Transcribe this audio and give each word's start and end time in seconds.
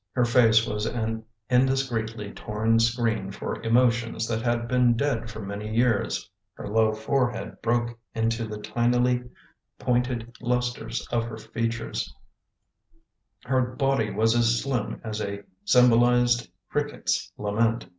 Her 0.13 0.25
face 0.25 0.65
was 0.65 0.87
an 0.87 1.25
indiscreetly 1.47 2.31
torn 2.33 2.79
screen 2.79 3.29
for 3.31 3.61
emotions 3.61 4.27
that 4.27 4.41
had 4.41 4.67
been 4.67 4.97
dead 4.97 5.29
for 5.29 5.41
many 5.41 5.75
years; 5.75 6.27
her 6.55 6.67
low 6.67 6.91
forehead 6.91 7.61
broke 7.61 7.95
into 8.15 8.47
the 8.47 8.57
tinily 8.57 9.29
pointed 9.77 10.35
lustres 10.41 11.07
of 11.11 11.25
her 11.25 11.37
features; 11.37 12.11
her 13.43 13.61
body 13.61 14.09
was 14.09 14.35
as 14.35 14.59
slim 14.59 14.99
as 15.03 15.21
a 15.21 15.43
sym 15.65 15.91
bolised 15.91 16.49
cricket's 16.71 17.31
lament. 17.37 17.85